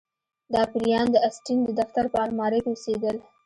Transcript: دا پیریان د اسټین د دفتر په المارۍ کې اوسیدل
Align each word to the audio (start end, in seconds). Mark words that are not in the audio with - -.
دا 0.53 0.61
پیریان 0.71 1.07
د 1.11 1.17
اسټین 1.27 1.59
د 1.65 1.69
دفتر 1.79 2.05
په 2.13 2.17
المارۍ 2.25 2.59
کې 2.63 2.69
اوسیدل 2.71 3.15